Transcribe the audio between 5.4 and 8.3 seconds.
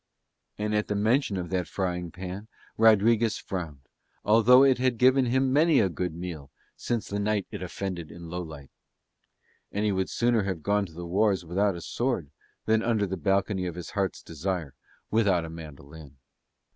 many a good meal since the night it offended in